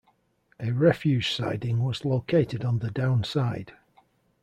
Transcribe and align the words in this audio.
A 0.59 0.71
refuge 0.71 1.31
siding 1.31 1.83
was 1.83 2.03
located 2.05 2.65
on 2.65 2.79
the 2.79 2.89
down 2.89 3.23
side. 3.23 3.73